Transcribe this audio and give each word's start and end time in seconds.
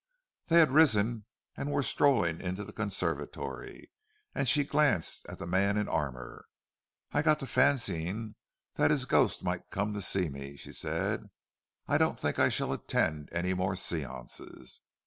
They 0.47 0.57
had 0.57 0.71
risen 0.71 1.25
and 1.55 1.69
were 1.71 1.83
strolling 1.83 2.41
into 2.41 2.63
the 2.63 2.73
conservatory; 2.73 3.91
and 4.33 4.49
she 4.49 4.63
glanced 4.63 5.27
at 5.29 5.37
the 5.37 5.45
man 5.45 5.77
in 5.77 5.87
armour. 5.87 6.45
"I 7.11 7.21
got 7.21 7.37
to 7.41 7.45
fancying 7.45 8.33
that 8.77 8.89
his 8.89 9.05
ghost 9.05 9.43
might 9.43 9.69
come 9.69 9.93
to 9.93 10.01
see 10.01 10.27
me," 10.27 10.55
she 10.57 10.71
said. 10.73 11.29
"I 11.87 11.99
don't 11.99 12.17
think 12.17 12.39
I 12.39 12.49
shall 12.49 12.73
attend 12.73 13.29
any 13.31 13.53
more 13.53 13.73
séances. 13.73 14.79